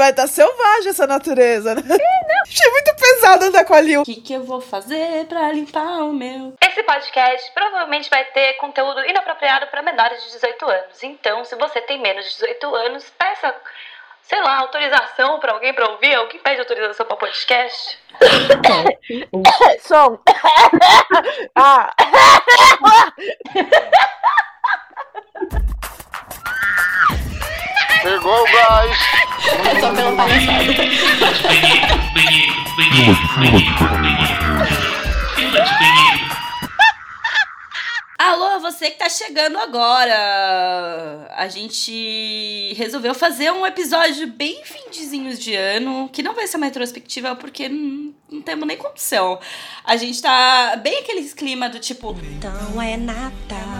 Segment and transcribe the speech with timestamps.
[0.00, 1.82] vai estar tá selvagem essa natureza, né?
[1.90, 4.00] É, Achei muito pesado andar com a Lil.
[4.00, 6.54] O que, que eu vou fazer pra limpar o meu?
[6.60, 11.02] Esse podcast provavelmente vai ter conteúdo inapropriado para menores de 18 anos.
[11.02, 13.54] Então, se você tem menos de 18 anos, peça,
[14.22, 16.14] sei lá, autorização para alguém para ouvir.
[16.14, 17.98] Alguém pede autorização para podcast?
[19.82, 20.18] Som.
[21.54, 21.92] ah.
[28.02, 28.98] Pegou o gás.
[29.46, 30.64] Eu tô pela palhaçada.
[38.18, 41.26] Alô, você que tá chegando agora.
[41.36, 46.66] A gente resolveu fazer um episódio bem findezinhos de ano, que não vai ser uma
[46.66, 49.38] retrospectiva porque não, não temos nem condição.
[49.84, 53.79] A gente tá bem aquele clima do tipo, Então é Natal.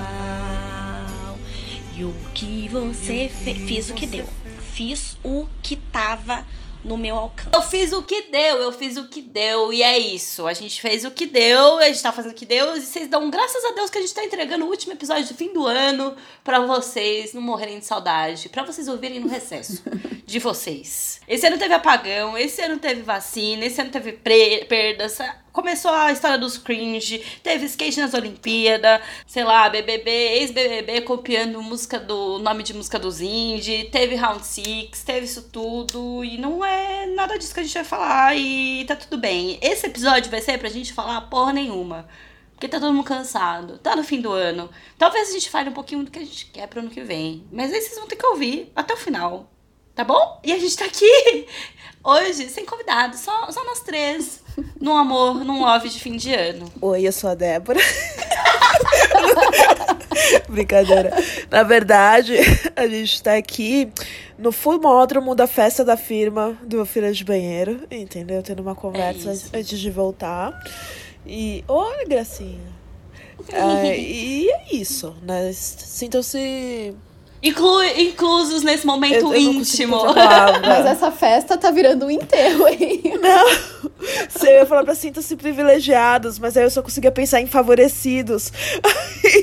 [2.00, 3.58] E o que você fez?
[3.58, 4.26] Fiz o que deu.
[4.72, 6.46] Fiz o que tava
[6.82, 7.50] no meu alcance.
[7.52, 10.46] eu fiz o que deu, eu fiz o que deu, e é isso.
[10.46, 13.06] A gente fez o que deu, a gente tá fazendo o que deu, e vocês
[13.06, 15.66] dão graças a Deus que a gente tá entregando o último episódio do fim do
[15.66, 19.82] ano pra vocês não morrerem de saudade, pra vocês ouvirem no recesso
[20.24, 21.20] de vocês.
[21.28, 25.18] Esse ano teve apagão, esse ano teve vacina, esse ano teve perdas.
[25.52, 31.98] Começou a história dos cringe, teve skate nas Olimpíadas, sei lá, BBB, ex-BBB copiando música
[31.98, 37.06] do nome de música dos indie, teve Round Six, teve isso tudo, e não é
[37.06, 39.58] nada disso que a gente vai falar, e tá tudo bem.
[39.60, 42.08] Esse episódio vai ser pra gente falar porra nenhuma.
[42.52, 44.70] Porque tá todo mundo cansado, tá no fim do ano.
[44.98, 47.42] Talvez a gente fale um pouquinho do que a gente quer pro ano que vem.
[47.50, 49.50] Mas aí vocês vão ter que ouvir até o final.
[49.94, 50.40] Tá bom?
[50.44, 51.46] E a gente tá aqui
[52.02, 54.40] hoje sem convidado, só, só nós três.
[54.80, 56.70] Num amor, num love de fim de ano.
[56.80, 57.80] Oi, eu sou a Débora.
[60.48, 61.10] Brincadeira.
[61.50, 62.36] Na verdade,
[62.76, 63.90] a gente tá aqui
[64.38, 68.42] no Fumódromo da festa da firma do Fila de Banheiro, entendeu?
[68.42, 69.50] Tendo uma conversa isso.
[69.54, 70.52] antes de voltar.
[71.26, 71.64] E.
[71.68, 72.80] Olha, gracinha.
[73.52, 75.50] É, e é isso, né?
[75.54, 76.94] Sintam-se.
[77.42, 79.96] Inclu inclusos nesse momento Eu- eu íntimo.
[80.62, 83.02] Mas essa festa tá virando um enterro, hein?
[83.20, 83.48] Não,
[84.46, 88.52] eu ia falar pra sintam-se privilegiados, mas aí eu só conseguia pensar em favorecidos.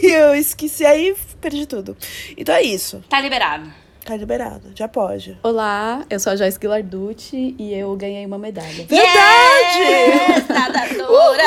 [0.03, 1.95] E eu esqueci, aí perdi tudo.
[2.35, 3.71] Então é isso, Tá liberado.
[4.05, 5.37] tá liberado, já pode.
[5.43, 8.85] Olá, eu sou a Joyce Guilarducci e eu ganhei uma medalha.
[8.87, 9.79] Verdade!
[9.79, 11.43] Yes, nadadora!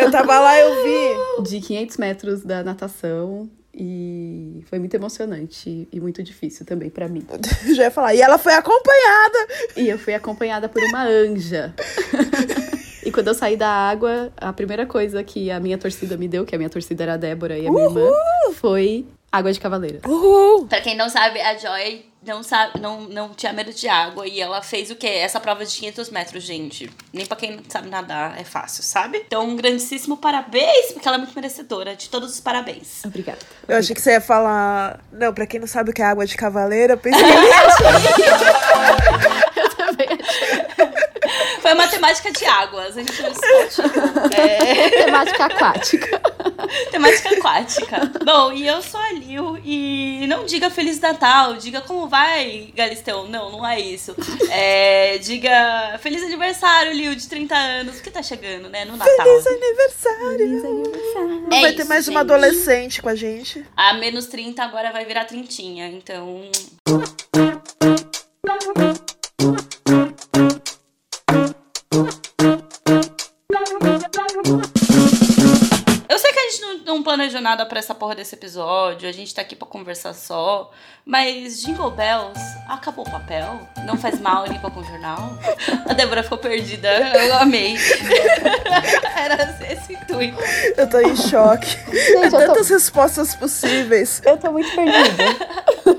[0.00, 1.42] Eu tava lá, eu vi.
[1.48, 3.48] De 500 metros da natação
[3.80, 7.24] e foi muito emocionante e muito difícil também pra mim.
[7.76, 8.12] Já ia falar.
[8.12, 9.38] E ela foi acompanhada.
[9.76, 11.72] E eu fui acompanhada por uma anja.
[13.00, 16.44] E quando eu saí da água, a primeira coisa que a minha torcida me deu,
[16.44, 18.10] que a minha torcida era a Débora e a minha irmã,
[18.52, 20.00] foi água de cavaleira.
[20.06, 20.66] Uhul!
[20.66, 24.40] Pra quem não sabe, a Joy não, sabe, não, não tinha medo de água e
[24.40, 25.06] ela fez o quê?
[25.06, 26.90] Essa prova de 500 metros, gente.
[27.12, 29.24] Nem pra quem não sabe nadar é fácil, sabe?
[29.26, 33.04] Então, um grandíssimo parabéns, porque ela é muito merecedora de todos os parabéns.
[33.04, 33.38] Obrigada.
[33.66, 35.00] Eu achei que você ia falar.
[35.10, 37.24] Não, pra quem não sabe o que é água de cavaleira, eu pensei.
[39.56, 40.68] Eu também achei.
[41.60, 43.30] Foi matemática de águas, a gente não.
[44.32, 46.20] É, Temática aquática.
[46.90, 48.12] temática aquática.
[48.24, 53.28] Bom, e eu sou a Lil e não diga Feliz Natal, diga como vai, Galisteu.
[53.28, 54.14] Não, não é isso.
[54.50, 59.14] É, diga Feliz aniversário, Lil, de 30 anos, porque tá chegando, né, no Natal.
[59.16, 60.48] Feliz aniversário!
[61.48, 62.32] Não É vai ter isso, mais uma gente.
[62.32, 63.64] adolescente com a gente.
[63.76, 66.42] A menos 30 agora vai virar trintinha, então.
[77.48, 80.70] Nada pra essa porra desse episódio, a gente tá aqui pra conversar só,
[81.02, 82.38] mas Jingle Bells,
[82.68, 83.66] acabou o papel?
[83.86, 85.30] Não faz mal limpa com jornal?
[85.88, 86.90] A Débora ficou perdida,
[87.24, 87.74] eu amei.
[89.16, 90.36] Era esse intuito.
[90.76, 91.70] Eu tô em choque.
[91.90, 94.20] Gente, tô, Tantas respostas possíveis.
[94.26, 95.24] eu tô muito perdida.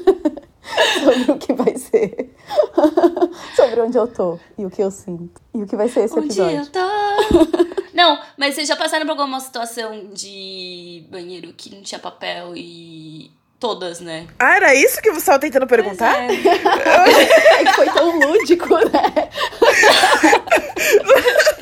[1.04, 2.36] Sobre o que vai ser.
[3.56, 5.42] Sobre onde eu tô e o que eu sinto.
[5.54, 6.72] E o que vai ser esse Um dia eu episódio.
[6.72, 7.80] tô.
[7.94, 13.32] Não, mas vocês já passaram por alguma situação de banheiro que não tinha papel e.
[13.60, 14.26] Todas, né?
[14.40, 16.16] Ah, era isso que você tava tentando perguntar?
[16.16, 17.62] Pois é.
[17.62, 19.30] É que foi tão lúdico, né?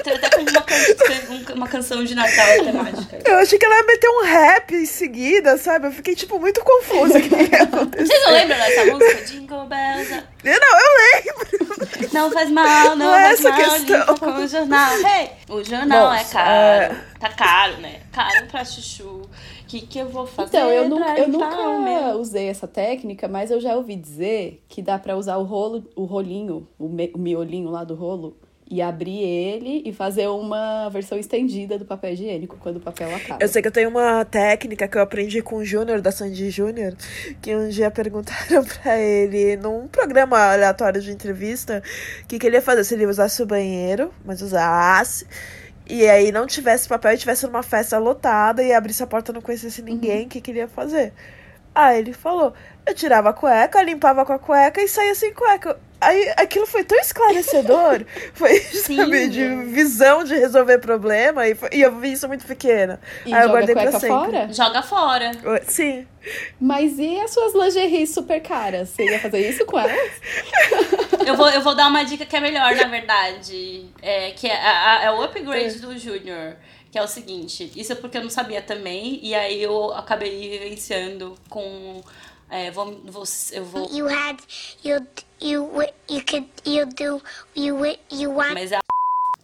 [0.04, 3.20] Tem até como uma, can- uma canção de Natal temática.
[3.26, 5.88] Eu achei que ela ia meter um rap em seguida, sabe?
[5.88, 7.20] Eu fiquei, tipo, muito confusa.
[7.20, 8.06] Que acontecer?
[8.08, 9.26] Vocês não lembram dessa música?
[9.26, 10.24] Jingle Bells.
[10.44, 12.10] Não, eu lembro.
[12.14, 14.00] Não faz mal, não, Não é faz essa mal, questão.
[14.00, 14.94] limpa com o jornal.
[15.00, 16.96] Hey, o jornal é Nossa, caro.
[17.20, 17.96] Tá caro, né?
[18.14, 19.28] Caro pra chuchu.
[19.68, 20.58] O que, que eu vou fazer?
[20.58, 22.20] Então, eu nunca, pra eu nunca meu?
[22.20, 26.06] usei essa técnica, mas eu já ouvi dizer que dá pra usar o rolo, o
[26.06, 28.38] rolinho, o, me- o miolinho lá do rolo,
[28.70, 33.42] e abrir ele e fazer uma versão estendida do papel higiênico quando o papel acaba.
[33.42, 36.50] Eu sei que eu tenho uma técnica que eu aprendi com o Júnior, da Sandy
[36.50, 36.94] Júnior,
[37.42, 41.82] que um dia perguntaram pra ele, num programa aleatório de entrevista,
[42.24, 45.26] o que, que ele ia fazer se ele usasse o banheiro, mas usasse,
[45.90, 49.36] e aí não tivesse papel e tivesse numa festa lotada e abrisse a porta e
[49.36, 51.14] não conhecesse ninguém, o que, que ele ia fazer?
[51.80, 52.54] Aí ele falou,
[52.88, 55.78] eu tirava a cueca, limpava com a cueca e saía sem cueca.
[56.02, 58.04] Aí aquilo foi tão esclarecedor,
[58.34, 63.00] foi, sabe, de visão de resolver problema, e, foi- e eu vi isso muito pequena.
[63.26, 64.08] E Aí eu guardei pra sempre.
[64.08, 64.48] fora?
[64.54, 65.32] Joga fora.
[65.68, 66.08] Sim.
[66.60, 68.90] Mas e as suas lingeries super caras?
[68.90, 70.12] Você ia fazer isso com elas?
[71.26, 73.86] Eu vou, eu vou dar uma dica que é melhor, na verdade.
[74.02, 76.56] É, que é, a- a- é o upgrade do Júnior.
[76.92, 80.50] Que é o seguinte, isso é porque eu não sabia também, e aí eu acabei
[80.50, 82.02] vivenciando com.
[82.50, 83.90] É, vou, vou, eu vou.
[83.92, 84.38] You had
[84.84, 85.06] you
[85.42, 85.70] you
[86.10, 87.22] you could you do
[87.56, 88.87] you you want Mas a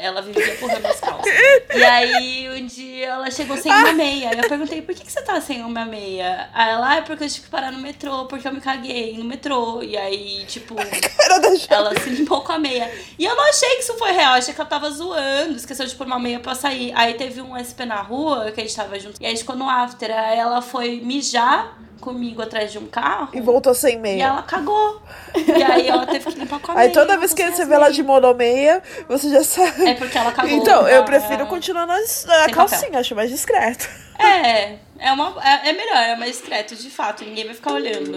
[0.03, 1.33] ela vivia empurrando as calças.
[1.73, 4.31] E aí, um dia ela chegou sem uma meia.
[4.31, 6.49] Aí eu perguntei, por que, que você tá sem uma meia?
[6.53, 9.17] Aí ela, ah, é porque eu tive que parar no metrô, porque eu me caguei
[9.17, 9.81] no metrô.
[9.81, 10.75] E aí, tipo,
[11.69, 12.91] ela se limpou com a meia.
[13.17, 15.95] E eu não achei que isso foi real, achei que ela tava zoando, esqueceu de
[15.95, 16.91] pôr uma meia pra sair.
[16.95, 19.43] Aí teve um SP na rua, que a gente tava junto, e aí a gente
[19.43, 20.11] ficou no after.
[20.11, 23.29] Aí ela foi mijar comigo atrás de um carro.
[23.33, 24.23] E voltou sem E meia.
[24.25, 25.01] ela cagou.
[25.33, 26.87] E aí ela teve que limpar com a meia.
[26.87, 29.87] Aí toda vez que você vê ela de monomeia, você já sabe.
[29.87, 30.51] É porque ela cagou.
[30.51, 33.87] Então, eu prefiro continuar na, na calcinha, acho mais discreto.
[34.19, 37.23] É, é, uma, é, é melhor, é mais discreto, de fato.
[37.23, 38.13] Ninguém vai ficar olhando.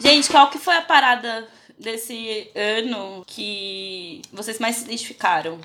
[0.00, 1.46] Gente, qual que foi a parada
[1.80, 5.58] desse ano que vocês mais se identificaram?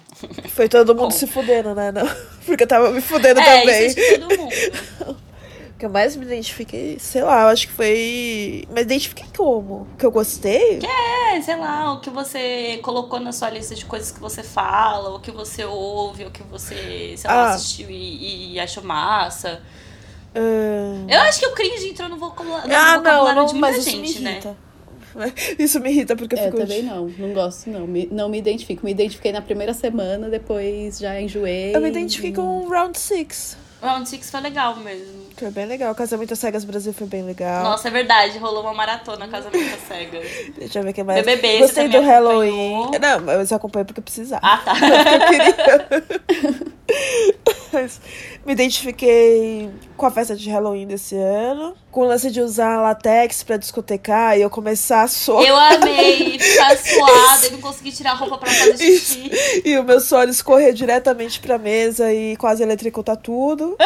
[0.50, 1.92] Foi todo mundo se fudendo, né?
[1.92, 2.08] Não.
[2.46, 3.88] Porque eu tava me fudendo é, também.
[3.88, 5.26] isso é de todo mundo.
[5.76, 8.64] O que eu mais me identifiquei, sei lá, eu acho que foi.
[8.70, 9.86] Mas identifiquei como?
[10.00, 10.80] Que eu gostei?
[10.82, 15.14] É, sei lá, o que você colocou na sua lista de coisas que você fala,
[15.14, 17.54] o que você ouve, o que você, sei lá, Ah.
[17.56, 19.62] assistiu e, e achou massa.
[20.34, 23.76] Ah, Eu acho que o cringe entrou no, no Ah, vocabulário não, de não, muita
[23.76, 24.56] mas gente, né?
[25.60, 26.58] Isso me irrita porque eu É, fico.
[26.58, 27.08] também não.
[27.18, 27.86] Não gosto, não.
[27.88, 28.86] Me- não me identifico.
[28.86, 31.76] Me identifiquei na primeira semana, depois já enjoei.
[31.76, 33.58] Eu me identifiquei com o Round Six.
[33.82, 35.26] Round Six foi legal mesmo.
[35.36, 35.94] Foi bem legal.
[35.94, 37.64] Casamento às Cegas Brasil foi bem legal.
[37.64, 40.26] Nossa, é verdade, rolou uma maratona Casamento às Cegas.
[40.58, 41.26] Deixa eu ver o que mais.
[41.26, 42.84] BBB, Gostei do Halloween.
[42.84, 43.02] acompanhou?
[43.02, 44.42] Não, mas eu acompanhei porque eu precisava.
[44.44, 44.74] Ah, tá.
[48.46, 51.76] Me identifiquei com a festa de Halloween desse ano.
[51.92, 55.44] Com o lance de usar latex pra discotecar e eu começar a suar.
[55.44, 59.32] Eu amei ficar suada e não consegui tirar a roupa pra fazer xixi.
[59.64, 63.78] E o meu suor escorrer diretamente pra mesa e quase eletricutar tudo.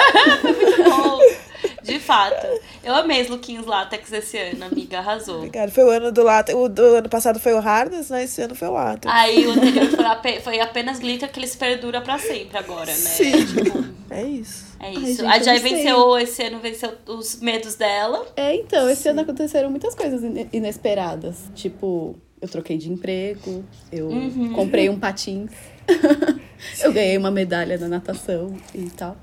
[2.09, 2.47] Fato.
[2.83, 4.97] Eu amei os lookinhos látex esse ano, amiga.
[4.97, 5.47] Arrasou.
[5.51, 6.57] Cara, foi o ano do látex.
[6.57, 8.23] O do ano passado foi o Hardness, né?
[8.23, 9.13] Esse ano foi o látex.
[9.13, 12.93] Aí o anterior foi, ape- foi apenas glitter que eles perdura pra sempre agora, né?
[12.93, 13.31] Sim.
[13.45, 14.65] Tipo, É isso.
[14.79, 15.05] é Ai, isso.
[15.21, 18.25] gente, a Jai venceu, esse ano venceu os medos dela.
[18.35, 21.43] É, então, esse ano aconteceram muitas coisas ine- inesperadas.
[21.53, 24.53] Tipo, eu troquei de emprego, eu Uhum.
[24.53, 25.51] comprei um patins,
[26.81, 29.15] eu ganhei uma medalha na natação e tal.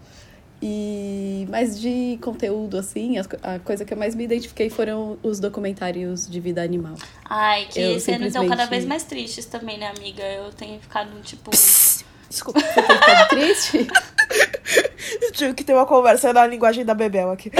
[0.62, 5.18] E, mas de conteúdo, assim, as co- a coisa que eu mais me identifiquei foram
[5.22, 6.94] os documentários de vida animal.
[7.28, 10.22] Ai, que Eu ano estão cada simplesmente- vez mais tristes também, né, amiga?
[10.24, 11.50] Eu tenho ficado, tipo.
[12.28, 12.58] Desculpa.
[12.60, 13.86] Você tem ficado triste?
[15.22, 17.50] Eu tive que ter uma conversa na linguagem da Bebel aqui.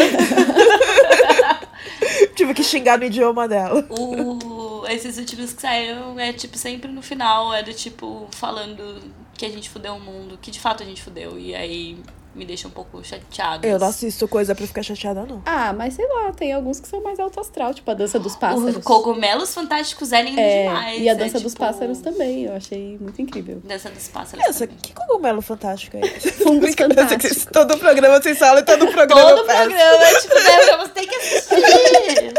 [2.35, 3.85] tive que xingar no idioma dela.
[3.91, 9.01] O, esses últimos que saíram é tipo sempre no final, é do tipo falando
[9.35, 11.39] que a gente fudeu o mundo, que de fato a gente fudeu.
[11.39, 11.97] E aí
[12.37, 13.67] me deixa um pouco chateada.
[13.67, 15.43] Eu não assisto coisa pra ficar chateada, não.
[15.47, 18.37] Ah, mas sei lá, tem alguns que são mais alto astral, tipo a dança dos
[18.37, 18.77] pássaros.
[18.77, 21.01] Os cogumelos fantásticos é lindo É, demais.
[21.01, 23.61] e a é, dança dos tipo, pássaros também, eu achei muito incrível.
[23.65, 24.45] Dança dos pássaros.
[24.47, 26.31] Essa, que cogumelo fantástico é esse?
[26.45, 27.47] Fungos fantásticos.
[27.47, 32.35] Todo programa sem sala e todo programa Todo programa, tipo, né, você tem que assistir.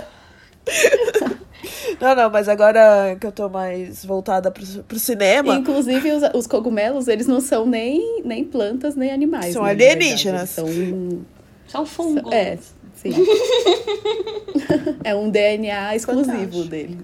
[2.00, 6.48] Não, não, mas agora que eu tô mais voltada pro, pro cinema, Inclusive, os, os
[6.48, 9.54] cogumelos, eles não são nem, nem plantas, nem animais.
[9.54, 10.52] São né, alienígenas.
[10.52, 10.68] São.
[11.68, 12.32] São fungos.
[12.32, 12.58] É,
[12.94, 13.12] sim.
[15.04, 16.70] é um DNA exclusivo Fantástico.
[16.70, 16.98] deles.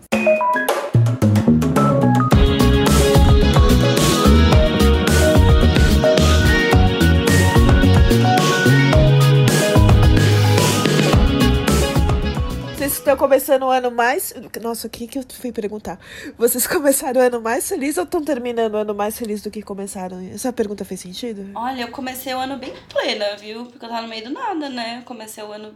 [12.93, 14.33] Vocês estão começando o ano mais.
[14.61, 15.99] Nossa, o que, que eu fui perguntar?
[16.37, 19.63] Vocês começaram o ano mais feliz ou estão terminando o ano mais feliz do que
[19.63, 20.19] começaram?
[20.31, 21.49] Essa pergunta fez sentido?
[21.55, 23.65] Olha, eu comecei o ano bem plena, viu?
[23.65, 25.01] Porque eu tava no meio do nada, né?
[25.05, 25.73] Comecei o ano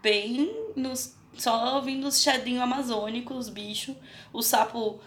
[0.00, 1.16] bem nos.
[1.36, 3.96] Só ouvindo os chadinhos amazônicos, os bichos,
[4.32, 5.00] o sapo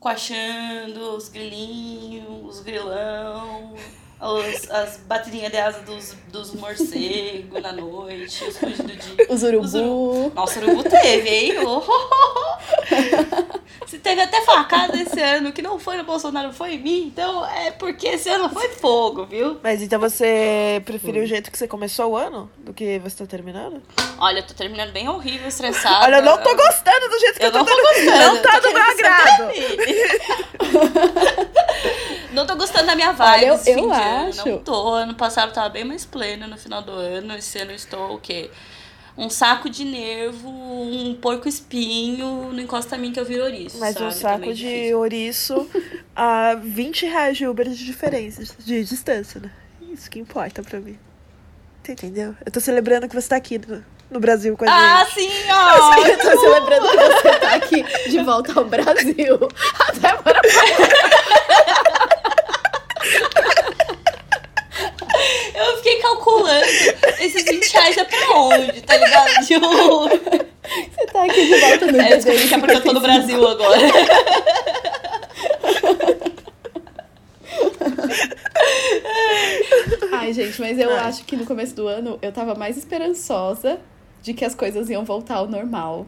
[0.00, 3.74] coachando, os grilinhos, os grilão,
[4.22, 9.26] os, as batidinhas de asa dos, dos morcegos na noite, os rugidos de.
[9.28, 9.64] Os urubu.
[9.64, 11.54] Os uru- Nossa, o urubu teve, hein?
[11.66, 13.62] Oh, oh, oh.
[13.86, 17.44] Se teve até facada esse ano, que não foi no Bolsonaro, foi em mim, então
[17.46, 19.58] é porque esse ano foi fogo, viu?
[19.62, 23.26] Mas então você preferiu o jeito que você começou o ano do que você tá
[23.26, 23.82] terminando?
[24.18, 26.06] Olha, eu tô terminando bem horrível, estressada.
[26.06, 27.94] Olha, eu não tô gostando do jeito que Eu eu, tô tô terminando.
[28.06, 28.34] gostando.
[28.34, 29.52] Não tá do meu agrado.
[32.32, 33.92] Não tô gostando da minha vibe Olha, eu- eu de ano.
[34.28, 34.48] acho.
[34.48, 34.88] Não tô.
[34.94, 37.34] Ano passado eu tava bem mais plena no final do ano.
[37.36, 38.50] Esse ano eu estou o quê?
[39.16, 43.78] Um saco de nervo, um porco espinho, não encosta a mim que eu viro ouriço.
[43.78, 44.06] Mas sabe?
[44.06, 45.68] um Tá saco meio de ouriço
[46.16, 49.50] a 20 reais de Uber de diferença, de distância, né?
[49.92, 50.98] Isso que importa pra mim.
[51.82, 52.34] Você entendeu?
[52.46, 55.14] Eu tô celebrando que você tá aqui no, no Brasil com a Ah, gente.
[55.20, 55.94] sim, ó!
[56.06, 59.36] Eu tô celebrando que você tá aqui de volta ao Brasil.
[59.78, 60.40] Até para
[65.62, 66.66] Eu fiquei calculando
[67.20, 69.30] esses 20 reais é pra onde, tá ligado?
[69.46, 73.00] Tipo, você tá aqui de volta no é, descobri que é porque eu tô no
[73.00, 73.78] Brasil agora.
[80.12, 83.80] Ai, gente, mas eu acho que no começo do ano eu tava mais esperançosa
[84.22, 86.06] de que as coisas iam voltar ao normal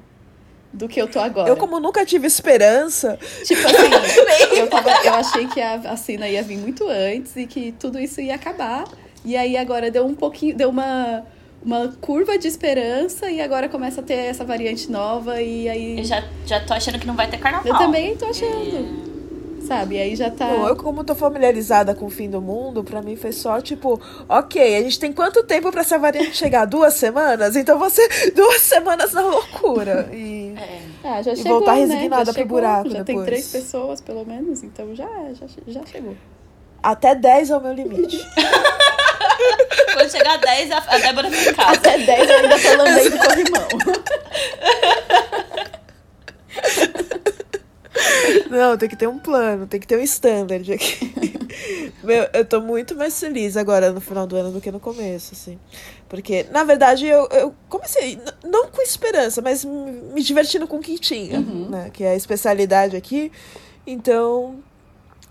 [0.72, 1.48] do que eu tô agora.
[1.48, 6.42] Eu, como nunca tive esperança, Tipo assim, eu, tava, eu achei que a vacina ia
[6.42, 8.84] vir muito antes e que tudo isso ia acabar.
[9.24, 11.24] E aí agora deu um pouquinho, deu uma,
[11.64, 15.98] uma curva de esperança e agora começa a ter essa variante nova e aí.
[15.98, 17.66] Eu já, já tô achando que não vai ter carnaval.
[17.72, 19.14] Eu também tô achando.
[19.66, 19.94] Sabe?
[19.94, 20.46] E aí já tá.
[20.46, 23.98] Bom, eu como tô familiarizada com o fim do mundo, pra mim foi só tipo,
[24.28, 26.66] ok, a gente tem quanto tempo pra essa variante chegar?
[26.66, 27.56] Duas semanas?
[27.56, 30.10] Então você duas semanas na loucura.
[30.12, 30.80] E É.
[31.02, 31.80] Ah, já E chegou, voltar né?
[31.80, 33.24] resignada Já pro chegou, buraco Já tem depois.
[33.26, 36.14] três pessoas, pelo menos, então já, já, já chegou.
[36.84, 38.18] Até 10 é o meu limite.
[39.94, 41.72] Quando chegar a 10, a Débora fica em casa.
[41.72, 43.68] Até 10 eu ainda tô lambendo corrimão.
[48.50, 51.12] Não, tem que ter um plano, tem que ter um standard aqui.
[52.02, 55.32] Meu, eu tô muito mais feliz agora no final do ano do que no começo,
[55.32, 55.58] assim.
[56.08, 60.98] Porque, na verdade, eu, eu comecei, não com esperança, mas me divertindo com o que
[60.98, 61.90] tinha, né?
[61.92, 63.32] Que é a especialidade aqui.
[63.86, 64.62] Então,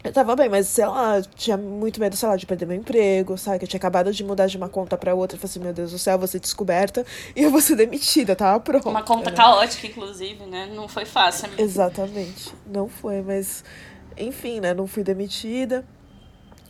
[0.04, 3.38] eu tava bem, mas sei lá, tinha muito medo, sei lá, de perder meu emprego,
[3.38, 3.60] sabe?
[3.60, 5.38] Que eu tinha acabado de mudar de uma conta pra outra.
[5.38, 7.06] Eu falei assim, meu Deus do céu, eu vou ser descoberta
[7.36, 8.90] e eu vou ser demitida, tava pronta.
[8.90, 9.38] Uma conta né?
[9.38, 10.70] caótica, inclusive, né?
[10.76, 11.48] Não foi fácil.
[11.48, 11.62] amiga.
[11.62, 12.54] Exatamente.
[12.68, 13.64] Não foi, mas
[14.18, 14.74] enfim, né?
[14.74, 15.86] Não fui demitida.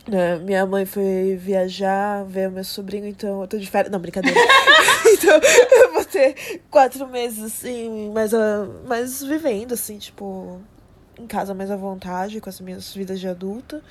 [0.06, 3.90] né, Minha mãe foi viajar, ver meu sobrinho, então eu tô de férias.
[3.90, 4.38] Não, brincadeira.
[5.12, 5.40] então
[5.82, 10.60] eu vou ter quatro meses, assim, mais, a, mais vivendo, assim, tipo,
[11.18, 13.82] em casa mais à vontade, com as minhas vidas de adulta.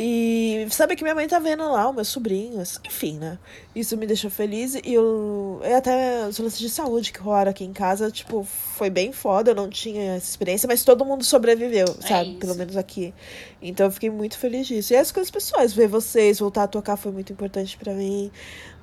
[0.00, 3.36] E sabe que minha mãe tá vendo lá o meu sobrinho, assim, enfim, né?
[3.74, 5.60] Isso me deixou feliz e eu.
[5.64, 9.50] E até os lances de saúde que rolaram aqui em casa, tipo, foi bem foda.
[9.50, 12.30] Eu não tinha essa experiência, mas todo mundo sobreviveu, sabe?
[12.30, 12.38] isso.
[12.38, 13.12] Pelo menos aqui.
[13.60, 14.92] Então eu fiquei muito feliz disso.
[14.92, 18.30] E as coisas pessoais, ver vocês, voltar a tocar foi muito importante pra mim.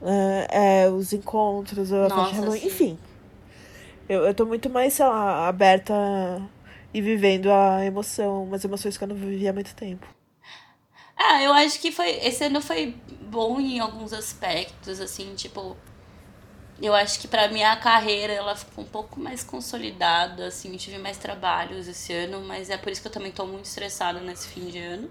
[0.01, 0.47] né?
[0.49, 2.99] É, os encontros, a Nossa, festa enfim.
[4.09, 5.95] Eu, eu tô muito mais, sei lá, aberta
[6.95, 10.07] e vivendo a emoção, umas emoções que eu não vivia há muito tempo.
[11.17, 12.09] Ah, eu acho que foi.
[12.25, 15.75] Esse ano foi bom em alguns aspectos, assim, tipo.
[16.81, 21.17] Eu acho que pra minha carreira ela ficou um pouco mais consolidada, assim, tive mais
[21.17, 24.67] trabalhos esse ano, mas é por isso que eu também tô muito estressada nesse fim
[24.67, 25.09] de ano.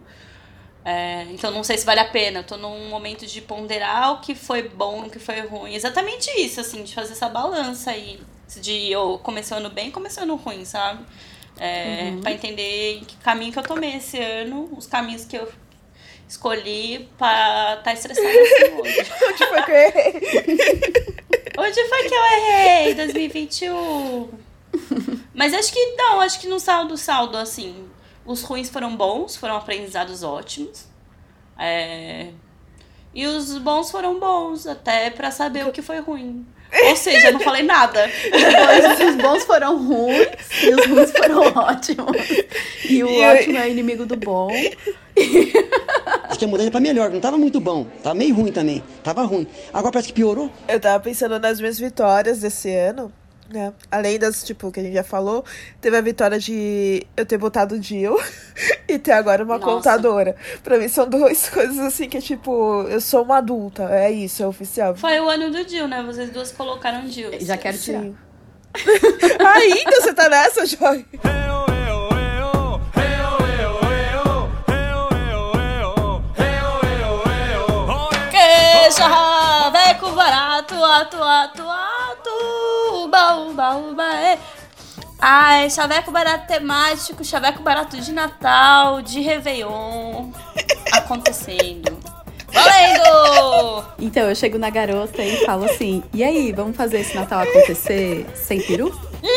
[0.86, 2.40] É, então não sei se vale a pena.
[2.40, 5.74] Eu tô num momento de ponderar o que foi bom, o que foi ruim.
[5.74, 8.20] Exatamente isso, assim, de fazer essa balança aí.
[8.60, 11.04] De eu comecei o ano bem, comecei ano ruim, sabe?
[11.58, 15.48] É, Pra entender em que caminho que eu tomei esse ano, os caminhos que eu
[16.28, 19.12] escolhi pra estar estressada assim hoje.
[19.28, 21.14] Onde foi que eu errei?
[21.58, 22.94] Onde foi que eu errei?
[22.94, 24.30] 2021.
[25.32, 27.88] Mas acho que não, acho que no saldo, saldo, assim,
[28.24, 30.86] os ruins foram bons, foram aprendizados ótimos.
[31.58, 32.30] É,
[33.14, 36.44] E os bons foram bons, até pra saber o que foi ruim.
[36.88, 38.08] Ou seja, eu não falei nada.
[38.08, 40.28] Os, os bons foram ruins
[40.62, 42.16] e os ruins foram ótimos.
[42.88, 44.50] E o E eu- ótimo é inimigo do bom.
[46.28, 47.86] Acho que a mudança pra melhor, não tava muito bom.
[48.02, 48.82] Tava meio ruim também.
[49.02, 49.46] Tava ruim.
[49.72, 50.50] Agora parece que piorou.
[50.68, 53.12] Eu tava pensando nas minhas vitórias desse ano.
[53.54, 53.72] Né?
[53.90, 55.44] Além das, tipo, que a gente já falou,
[55.80, 58.18] teve a vitória de eu ter botado o Jill
[58.88, 59.72] e ter agora uma Nossa.
[59.72, 60.36] contadora.
[60.62, 63.84] Pra mim são duas coisas assim que, tipo, eu sou uma adulta.
[63.84, 64.96] É isso, é oficial.
[64.96, 66.02] Foi o ano do Jill, né?
[66.02, 67.30] Vocês duas colocaram Jill.
[67.40, 68.02] Já quero tirar.
[68.02, 68.16] Sim.
[69.38, 71.06] Ainda você tá nessa, Joy?
[78.30, 82.63] Queixa, veco barato, atu, atu, atu,
[83.14, 84.38] uba, uba, uba, é.
[85.20, 90.30] Ai, chaveco barato temático, chaveco barato de Natal, de Réveillon,
[90.92, 91.96] acontecendo.
[92.52, 93.84] Valendo!
[93.98, 98.26] Então, eu chego na garota e falo assim: e aí, vamos fazer esse Natal acontecer
[98.34, 98.92] sem peru?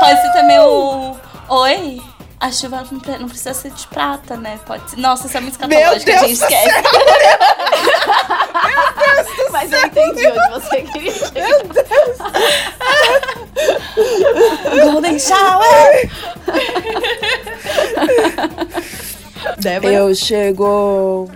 [0.00, 1.16] Pode ser também o...
[1.48, 2.02] Oi?
[2.40, 4.58] A chuva não pre- não precisa ser de prata, né?
[4.66, 4.96] Pode ser...
[4.98, 6.74] Nossa, isso é muito Meu escatológico, a Deus gente esquece.
[9.54, 11.48] Mas eu entendi onde você queria chegar.
[14.82, 16.10] Golden Shower!
[19.58, 19.94] Débora?
[19.94, 21.30] Eu chego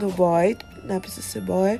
[0.00, 0.56] no boy?
[1.02, 1.78] Precisa ser boy,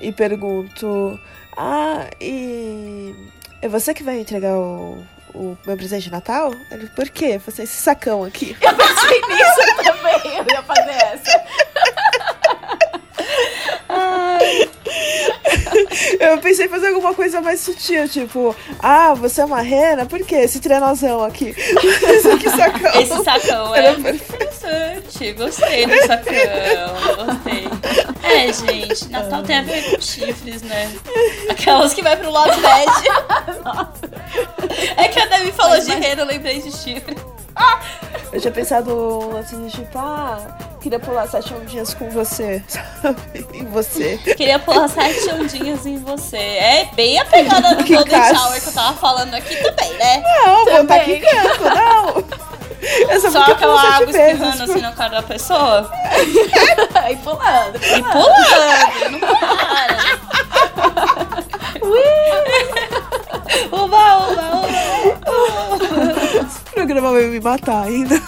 [0.00, 1.16] e pergunto:
[1.56, 3.14] Ah, e
[3.62, 4.98] é você que vai entregar o,
[5.32, 6.52] o meu presente de Natal?
[6.72, 7.38] Ele, por quê?
[7.38, 8.56] Você esse sacão aqui.
[8.60, 11.44] Eu pensei nisso também, eu ia fazer essa.
[16.20, 20.04] Eu pensei em fazer alguma coisa mais sutil, tipo, ah, você é uma rena?
[20.04, 20.34] Por quê?
[20.36, 21.54] Esse trenozão aqui.
[21.56, 23.00] Esse aqui sacão.
[23.00, 25.32] Esse sacão é interessante.
[25.32, 27.24] Gostei do sacão.
[27.24, 27.68] Gostei.
[28.22, 30.92] É, gente, Natal tem a ver com chifres, né?
[31.48, 32.92] Aquelas que vai pro lado bad.
[34.98, 37.16] É que a Debbie falou de reino, eu lembrei de chifre.
[38.30, 40.38] Eu tinha pensado de tipo, ah,
[40.80, 43.20] queria pular sete ondinhas com você, sabe?
[43.52, 44.18] Em você.
[44.18, 46.36] Queria pular sete ondinhas em você.
[46.36, 48.34] É bem a pegada do Que Golden.
[48.34, 50.22] Shower que eu tava falando aqui também, né?
[50.22, 51.20] Não, vou estar Também.
[51.20, 52.24] quicando, não.
[53.10, 55.90] Eu só Só aquela água espirrando assim na cara da pessoa.
[56.94, 57.76] Aí pulando.
[57.76, 60.20] E pulando, não para.
[63.70, 64.68] Uba, uba, uba.
[66.70, 68.20] O programa vai me matar ainda.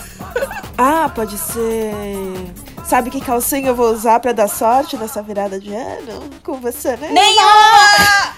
[0.77, 1.93] Ah, pode ser.
[2.85, 6.29] Sabe que calcinha eu vou usar pra dar sorte nessa virada de ano?
[6.43, 7.09] Com você, né?
[7.11, 8.35] Nenhuma!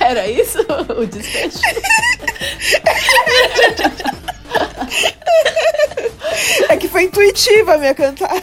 [0.00, 0.58] Era isso
[0.96, 1.58] o desfecho?
[6.68, 8.42] É que foi intuitiva a minha cantada.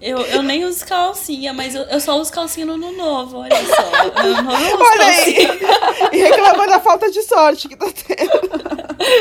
[0.00, 3.56] Eu, eu nem uso calcinha, mas eu, eu só uso calcinha no ano novo, olha
[3.66, 4.22] só.
[4.24, 5.46] Eu não uso Olha aí!
[5.46, 6.10] calcinha.
[6.12, 8.59] E reclamando da falta de sorte que tá tendo.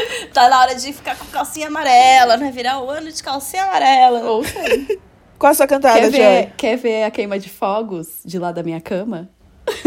[0.33, 2.51] Tá na hora de ficar com calcinha amarela, né?
[2.51, 4.19] Virar o ano de calcinha amarela.
[4.29, 4.43] Ou.
[5.39, 6.19] Qual a sua cantada, Quer Joy?
[6.19, 9.29] ver, quer ver a queima de fogos de lá da minha cama?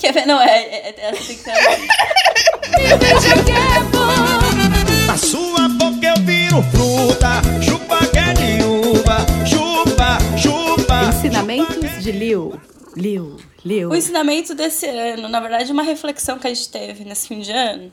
[0.00, 0.26] Quer ver?
[0.26, 1.86] Não, é, é, é, tem que assim.
[5.06, 11.04] Na sua boca eu viro fruta, chupa que é de uva, chupa, chupa.
[11.08, 12.58] Ensinamentos de Liu.
[12.96, 13.88] Liu, Liu.
[13.90, 17.50] O ensinamento desse ano, na verdade, uma reflexão que a gente teve nesse fim de
[17.50, 17.92] ano,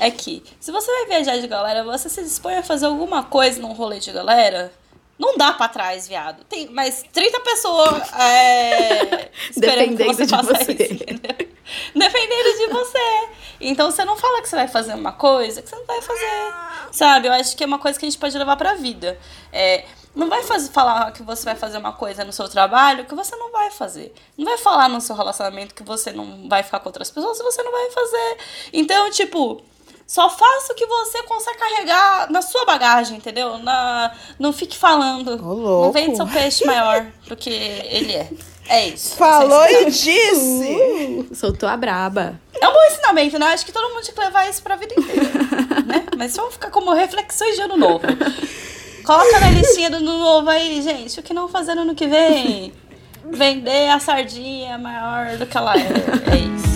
[0.00, 3.60] é que se você vai viajar de galera, você se dispõe a fazer alguma coisa
[3.60, 4.72] num rolê de galera,
[5.18, 6.44] não dá pra trás, viado.
[6.44, 10.72] Tem mais 30 pessoas é, esperando que você de faça você.
[10.72, 11.48] isso, entendeu?
[11.94, 13.28] Dependendo de você.
[13.60, 16.54] Então você não fala que você vai fazer uma coisa que você não vai fazer.
[16.90, 17.28] Sabe?
[17.28, 19.18] Eu acho que é uma coisa que a gente pode levar pra vida.
[19.52, 23.14] É, não vai fazer, falar que você vai fazer uma coisa no seu trabalho que
[23.14, 24.14] você não vai fazer.
[24.38, 27.42] Não vai falar no seu relacionamento que você não vai ficar com outras pessoas se
[27.42, 28.36] você não vai fazer.
[28.72, 29.62] Então, tipo,
[30.06, 33.58] só faça o que você consegue carregar na sua bagagem, entendeu?
[33.58, 35.32] Na, não fique falando.
[35.44, 35.86] Ô.
[35.86, 38.30] Não vende seu peixe maior do que ele é.
[38.68, 39.16] É isso.
[39.16, 41.26] Falou e disse!
[41.30, 42.40] Uh, soltou a braba.
[42.58, 43.46] é um bom ensinamento, né?
[43.48, 45.30] Acho que todo mundo tinha que levar isso pra vida inteira,
[45.84, 46.06] né?
[46.16, 48.06] Mas vamos ficar como reflexões de ano novo.
[49.04, 51.20] Coloca na listinha do novo aí, gente.
[51.20, 52.72] O que não fazer no ano que vem?
[53.30, 55.80] Vender a sardinha maior do que ela é.
[56.32, 56.74] É isso.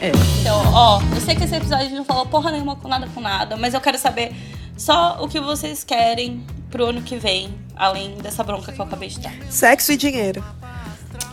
[0.00, 0.12] É.
[0.40, 3.54] Então, ó, eu sei que esse episódio não falou porra nenhuma com nada com nada,
[3.58, 4.32] mas eu quero saber
[4.78, 9.10] só o que vocês querem pro ano que vem, além dessa bronca que eu acabei
[9.10, 9.34] de dar.
[9.50, 10.42] Sexo e dinheiro.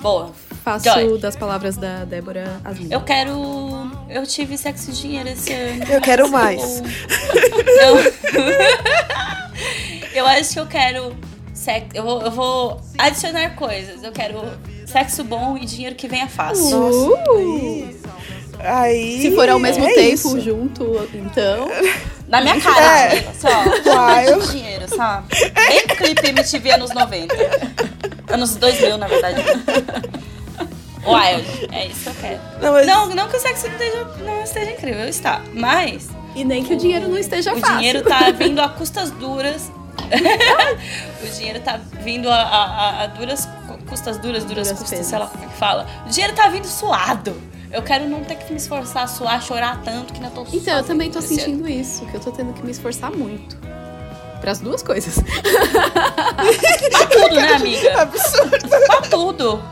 [0.02, 0.47] Boa.
[0.68, 1.18] Faço Joy.
[1.18, 2.92] das palavras da Débora as minhas.
[2.92, 3.32] Eu quero.
[4.10, 5.86] Eu tive sexo e dinheiro esse ano.
[5.90, 6.84] Eu quero mas mais.
[7.80, 8.14] Eu,
[10.14, 11.16] eu acho que eu quero.
[11.54, 14.04] Sexo, eu, vou, eu vou adicionar coisas.
[14.04, 14.42] Eu quero
[14.86, 16.70] sexo bom e dinheiro que venha fácil.
[16.78, 17.98] Nossa, aí.
[18.60, 19.22] Aí.
[19.22, 20.42] Se for ao mesmo é tempo isso.
[20.42, 21.70] junto, então.
[22.28, 23.12] Na minha cara, É.
[23.20, 23.30] amiga,
[23.86, 23.90] ó.
[23.96, 25.28] Uai, eu- de dinheiro, sabe?
[25.70, 27.36] Bem clipe MTV anos 90.
[28.30, 29.42] Anos 2000, na verdade.
[31.14, 32.40] Wild, é isso que eu quero.
[32.62, 35.42] Não, mas- Não, não que o sexo não esteja, não esteja incrível, está.
[35.54, 37.78] Mas E nem que o dinheiro não esteja o fácil.
[37.78, 39.72] dinheiro tá vindo a custas duras.
[41.24, 45.06] o dinheiro tá vindo a, a- a- duras cu- custas duras, duras, Duras custas, penas.
[45.08, 45.88] sei lá como é que fala.
[46.06, 47.42] O dinheiro tá vindo suado.
[47.72, 50.78] Eu quero não ter que me esforçar, a suar, chorar tanto que não tô Então,
[50.78, 51.28] eu também tô ano.
[51.28, 53.58] sentindo isso, que eu tô tendo que me esforçar muito.
[54.40, 55.16] Para as duas coisas.
[56.92, 58.02] Pra tudo, né, amiga?
[58.04, 58.70] Absurdo.
[58.70, 59.64] Pra tudo.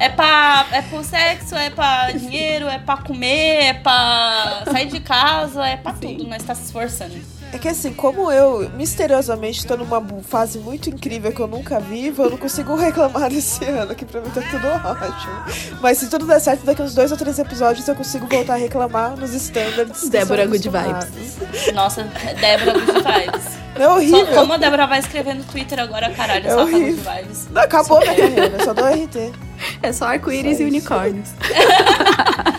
[0.00, 5.00] É pra, é pro sexo, é pra dinheiro, é pra comer, é pra sair de
[5.00, 6.24] casa, é pra tudo.
[6.24, 7.16] Nós tá se esforçando.
[7.52, 12.24] É que assim, como eu misteriosamente tô numa fase muito incrível que eu nunca vivo,
[12.24, 15.78] eu não consigo reclamar desse ano, que pra mim tá tudo ótimo.
[15.80, 18.56] Mas se tudo der certo, daqui uns dois ou três episódios eu consigo voltar a
[18.58, 20.08] reclamar nos standards.
[20.10, 21.08] Débora Good acostumados.
[21.74, 22.04] Nossa,
[22.38, 23.58] Débora Good Vibes.
[23.76, 24.26] É Só, horrível.
[24.34, 27.02] como a Débora vai escrever no Twitter agora, caralho, É só horrível.
[27.02, 27.48] Good Vibes.
[27.50, 29.47] Não, acabou minha carreira, eu só dou RT.
[29.82, 31.30] É só arco-íris e unicórnios.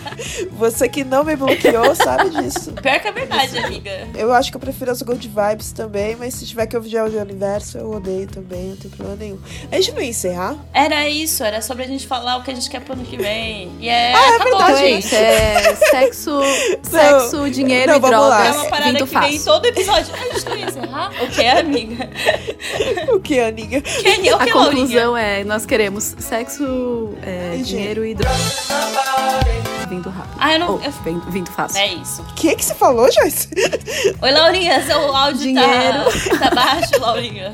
[0.52, 2.72] Você que não me bloqueou sabe disso.
[2.82, 4.08] Pior que é verdade, amiga.
[4.16, 7.22] Eu acho que eu prefiro as Good Vibes também, mas se tiver que ouvir o
[7.22, 9.40] universo, eu odeio também, não tem problema nenhum.
[9.72, 10.56] A gente não ia encerrar?
[10.74, 13.18] Era isso, era sobre a gente falar o que a gente quer pro ano que
[13.18, 13.72] vem.
[13.80, 14.14] E é.
[14.14, 15.16] Ah, é acabou, verdade, gente.
[15.16, 16.40] é sexo,
[16.84, 18.40] sexo dinheiro não, e vamos lá.
[18.40, 19.46] É drogas uma parada vindo que vem em fácil.
[19.46, 20.14] todo episódio.
[20.16, 21.10] A gente não ia encerrar?
[21.20, 22.10] O que, amiga?
[23.14, 23.78] O que, amiga?
[23.78, 24.54] O A que, Laurinha?
[24.54, 30.36] conclusão é, nós queremos sexo, é, dinheiro e drogas vindo rápido.
[30.40, 31.80] Ah, eu não- Ou eu- vem- vindo fácil.
[31.80, 32.22] É isso.
[32.22, 33.50] O que que você falou, Joyce?
[34.22, 36.04] Oi, Laurinha, seu áudio Dinheiro.
[36.40, 37.52] tá, tá baixo, Laurinha.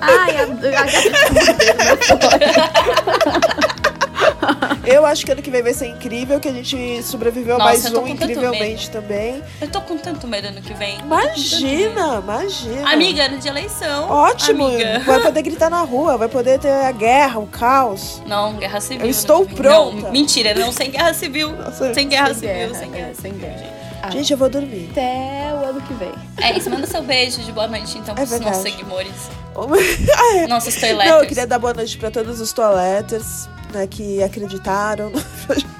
[0.00, 0.44] Ai, a,
[3.76, 3.79] a
[4.86, 7.90] Eu acho que ano que vem vai ser incrível, que a gente sobreviveu a Nossa,
[7.90, 9.42] mais um incrivelmente também.
[9.60, 10.98] Eu tô com tanto medo ano que vem.
[10.98, 12.90] Imagina, imagina.
[12.92, 14.08] Amiga, ano de eleição.
[14.08, 15.00] Ótimo, Amiga.
[15.00, 18.22] vai poder gritar na rua, vai poder ter a guerra, o caos.
[18.26, 19.00] Não, guerra civil.
[19.00, 20.02] Eu ano estou pronta.
[20.02, 21.52] Não, mentira, não sem guerra civil.
[21.52, 23.58] Nossa, sem guerra sem civil, guerra, sem é, guerra sem civil, guerra.
[23.58, 23.80] gente.
[24.02, 24.10] Ah.
[24.10, 24.88] Gente, eu vou dormir.
[24.92, 26.12] Até o ano que vem.
[26.38, 29.12] É isso, manda seu beijo de boa noite, então, É pros nossos seguidores.
[30.16, 30.46] ah, é.
[30.46, 31.22] Nossos Não, toiletters.
[31.22, 35.70] eu queria dar boa noite pra todos os toiletters, né, que acreditaram no projeto.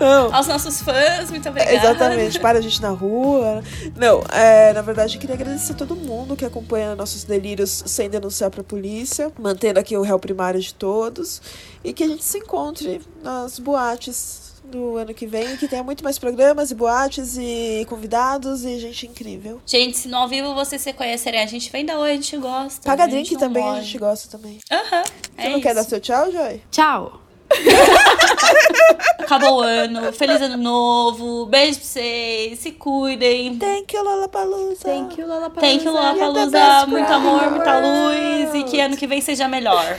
[0.00, 0.34] Não.
[0.34, 1.74] Aos nossos fãs, muito obrigada.
[1.74, 3.62] Exatamente, para a gente na rua.
[3.96, 8.10] Não, é, na verdade, eu queria agradecer a todo mundo que acompanha nossos delírios sem
[8.10, 11.40] denunciar pra polícia, mantendo aqui o réu primário de todos,
[11.84, 14.41] e que a gente se encontre nas boates
[14.72, 19.06] do ano que vem, que tenha muito mais programas e boates e convidados e gente
[19.06, 19.60] incrível.
[19.66, 22.36] Gente, se no ao vivo vocês se conhecerem, a gente vem da oi, a gente
[22.38, 22.80] gosta.
[22.82, 23.82] Paga a gente drink não também, a morre.
[23.82, 24.58] gente gosta também.
[24.70, 25.90] Aham, Você é não quer dar isso.
[25.90, 26.62] seu tchau, Joy?
[26.70, 27.20] Tchau.
[29.18, 33.56] Acabou o ano, feliz ano novo, beijo pra vocês, se cuidem.
[33.58, 34.80] Thank you, Lollapalooza.
[34.84, 35.60] Thank you, Lollapalooza.
[35.60, 36.86] Thank you, Lollapalooza.
[36.86, 39.98] Muito amor, muita luz e que ano que vem seja melhor.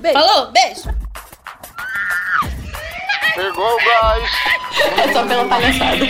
[0.00, 0.18] Beijo.
[0.18, 1.05] Falou, beijo!
[3.36, 4.30] Pegou o gás.
[4.96, 6.06] É só pela palhaçada.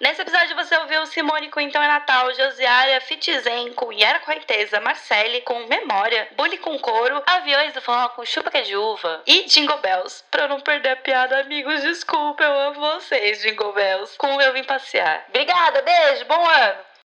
[0.00, 5.42] Nesse episódio você ouviu Simone com Então é Natal, Josiária, Fitizen com Yara Correnteza, Marcele
[5.42, 9.44] com Memória, Bully com Couro, Aviões do Forró com Chupa que é de Uva e
[9.44, 10.24] Jingle Bells.
[10.30, 14.16] Pra eu não perder a piada, amigos, desculpa, eu amo vocês, Jingle Bells.
[14.16, 15.26] Com o Eu Vim Passear.
[15.28, 16.87] Obrigada, beijo, bom ano!